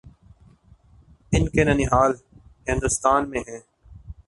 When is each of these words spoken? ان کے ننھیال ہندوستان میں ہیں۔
ان 1.31 1.43
کے 1.49 1.63
ننھیال 1.63 2.11
ہندوستان 2.67 3.29
میں 3.29 3.39
ہیں۔ 3.47 3.59